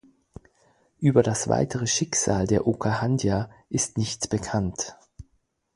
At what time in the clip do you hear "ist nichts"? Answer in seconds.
3.69-4.27